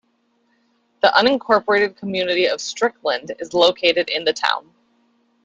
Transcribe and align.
The 1.03 1.13
unincorporated 1.15 1.95
community 1.95 2.47
of 2.47 2.59
Strickland 2.59 3.33
is 3.37 3.53
located 3.53 4.09
in 4.09 4.23
the 4.25 4.33
town. 4.33 4.73